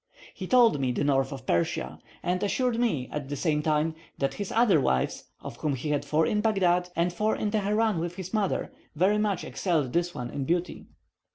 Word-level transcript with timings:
He 0.33 0.47
told 0.47 0.79
me 0.79 0.91
the 0.91 1.03
north 1.03 1.31
of 1.31 1.45
Persia, 1.45 1.99
and 2.23 2.41
assured 2.41 2.79
me, 2.79 3.07
at 3.11 3.29
the 3.29 3.35
same 3.35 3.61
time, 3.61 3.93
that 4.17 4.33
his 4.33 4.51
other 4.51 4.81
wives, 4.81 5.25
of 5.41 5.57
whom 5.57 5.75
he 5.75 5.89
had 5.89 6.03
four 6.05 6.25
in 6.25 6.41
Baghdad 6.41 6.89
and 6.95 7.13
four 7.13 7.35
in 7.35 7.51
Teheran 7.51 7.99
with 7.99 8.15
his 8.15 8.33
mother, 8.33 8.73
very 8.95 9.19
much 9.19 9.43
excelled 9.43 9.93
this 9.93 10.15
one 10.15 10.31
in 10.31 10.43
beauty. 10.45 10.87